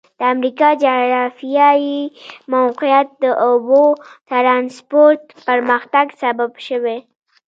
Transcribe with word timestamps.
د 0.19 0.21
امریکا 0.33 0.69
جغرافیایي 0.83 1.99
موقعیت 2.55 3.07
د 3.23 3.25
اوبو 3.47 3.83
ترانسپورت 4.29 5.21
پرمختګ 5.47 6.05
سبب 6.21 6.51
شوی. 6.67 6.97